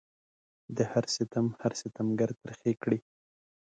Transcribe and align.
د 0.75 0.77
هر 0.91 1.05
ستم 1.15 1.45
هر 1.61 1.71
ستمګر 1.81 2.29
ترخې 2.43 2.73
کړي 2.83 2.99